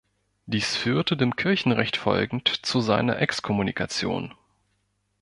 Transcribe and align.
Dies 0.47 0.75
führte 0.75 1.15
dem 1.15 1.35
Kirchenrecht 1.35 1.95
folgend 1.95 2.47
zu 2.65 2.81
seiner 2.81 3.21
Exkommunikation. 3.21 4.33